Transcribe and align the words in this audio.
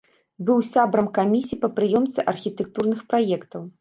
Быў 0.45 0.61
сябрам 0.69 1.09
камісіі 1.17 1.59
па 1.65 1.69
прыёмцы 1.77 2.19
архітэктурных 2.33 3.05
праектаў. 3.13 3.63